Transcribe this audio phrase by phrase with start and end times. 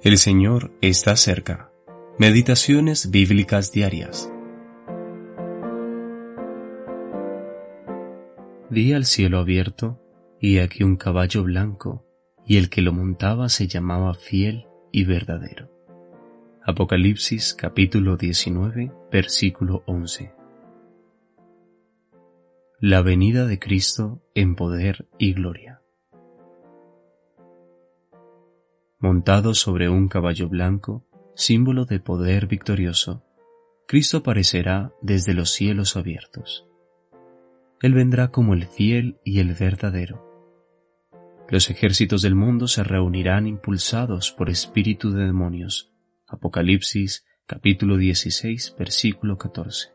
[0.00, 1.72] El Señor está cerca.
[2.20, 4.32] Meditaciones bíblicas diarias.
[8.70, 10.00] Vi al cielo abierto
[10.40, 12.06] y aquí un caballo blanco
[12.46, 15.68] y el que lo montaba se llamaba fiel y verdadero.
[16.64, 20.32] Apocalipsis capítulo 19 versículo 11.
[22.78, 25.67] La venida de Cristo en poder y gloria.
[29.00, 31.06] Montado sobre un caballo blanco,
[31.36, 33.22] símbolo de poder victorioso,
[33.86, 36.66] Cristo aparecerá desde los cielos abiertos.
[37.80, 40.26] Él vendrá como el fiel y el verdadero.
[41.48, 45.92] Los ejércitos del mundo se reunirán impulsados por espíritu de demonios.
[46.26, 49.92] Apocalipsis capítulo 16 versículo 14.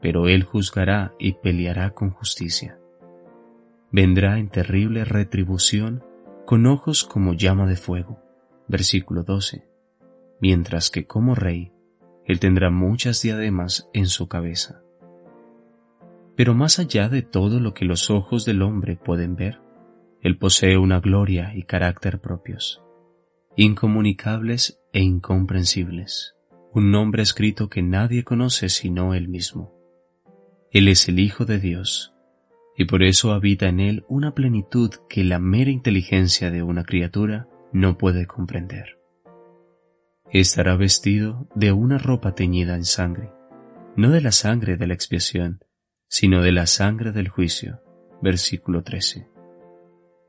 [0.00, 2.78] Pero Él juzgará y peleará con justicia.
[3.90, 6.04] Vendrá en terrible retribución
[6.44, 8.25] con ojos como llama de fuego
[8.68, 9.68] versículo 12,
[10.40, 11.72] mientras que como rey,
[12.24, 14.82] él tendrá muchas diademas en su cabeza.
[16.34, 19.60] Pero más allá de todo lo que los ojos del hombre pueden ver,
[20.20, 22.82] él posee una gloria y carácter propios,
[23.56, 26.34] incomunicables e incomprensibles,
[26.72, 29.72] un nombre escrito que nadie conoce sino él mismo.
[30.72, 32.12] Él es el Hijo de Dios,
[32.76, 37.48] y por eso habita en él una plenitud que la mera inteligencia de una criatura
[37.76, 38.98] no puede comprender.
[40.32, 43.30] Estará vestido de una ropa teñida en sangre,
[43.96, 45.60] no de la sangre de la expiación,
[46.08, 47.82] sino de la sangre del juicio.
[48.22, 49.28] Versículo 13.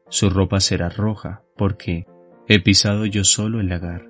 [0.09, 2.05] Su ropa será roja, porque
[2.49, 4.09] he pisado yo solo el lagar,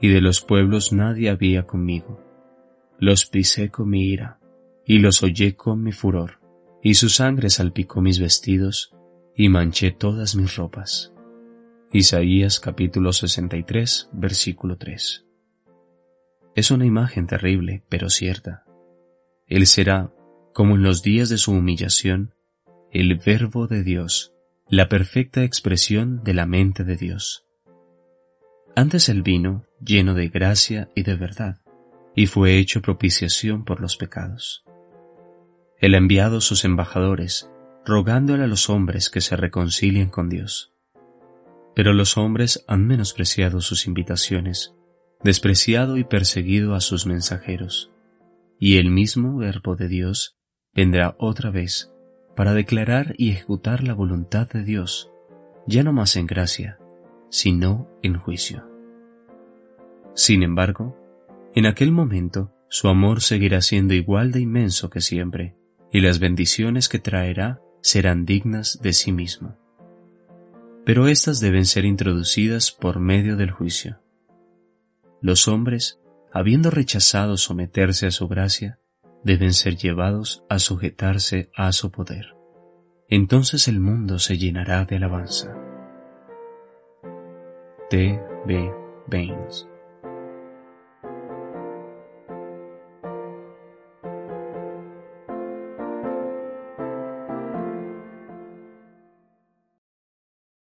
[0.00, 2.20] y de los pueblos nadie había conmigo.
[2.98, 4.40] Los pisé con mi ira,
[4.84, 6.40] y los hollé con mi furor,
[6.82, 8.92] y su sangre salpicó mis vestidos,
[9.36, 11.11] y manché todas mis ropas.
[11.94, 15.26] Isaías capítulo 63, versículo 3.
[16.54, 18.64] Es una imagen terrible, pero cierta.
[19.46, 20.10] Él será,
[20.54, 22.34] como en los días de su humillación,
[22.92, 24.32] el verbo de Dios,
[24.70, 27.44] la perfecta expresión de la mente de Dios.
[28.74, 31.60] Antes él vino lleno de gracia y de verdad,
[32.14, 34.64] y fue hecho propiciación por los pecados.
[35.76, 37.50] Él ha enviado sus embajadores,
[37.84, 40.71] rogándole a los hombres que se reconcilien con Dios
[41.74, 44.74] pero los hombres han menospreciado sus invitaciones,
[45.22, 47.92] despreciado y perseguido a sus mensajeros,
[48.58, 50.38] y el mismo Verbo de Dios
[50.74, 51.92] vendrá otra vez
[52.36, 55.10] para declarar y ejecutar la voluntad de Dios,
[55.66, 56.78] ya no más en gracia,
[57.30, 58.68] sino en juicio.
[60.14, 60.96] Sin embargo,
[61.54, 65.56] en aquel momento su amor seguirá siendo igual de inmenso que siempre,
[65.90, 69.61] y las bendiciones que traerá serán dignas de sí mismo
[70.84, 74.00] pero éstas deben ser introducidas por medio del juicio.
[75.20, 76.00] Los hombres,
[76.32, 78.78] habiendo rechazado someterse a su gracia,
[79.24, 82.34] deben ser llevados a sujetarse a su poder.
[83.08, 85.54] Entonces el mundo se llenará de alabanza.
[87.88, 88.20] T.
[88.46, 88.72] B.
[89.06, 89.68] Baines